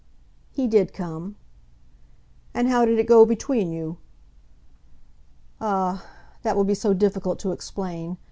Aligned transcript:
"He 0.51 0.65
did 0.67 0.93
come." 0.93 1.35
"And 2.55 2.67
how 2.67 2.85
did 2.85 2.97
it 2.97 3.03
go 3.05 3.23
between 3.23 3.71
you?" 3.71 3.97
"Ah, 5.59 6.03
that 6.41 6.55
will 6.57 6.63
be 6.63 6.73
so 6.73 6.95
difficult 6.95 7.37
to 7.41 7.51
explain. 7.51 8.17